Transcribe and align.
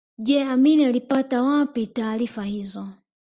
Je 0.27 0.37
Amin 0.53 0.81
alipata 0.85 1.43
wapi 1.43 1.87
taarifa 1.99 2.43
hizo 2.43 2.87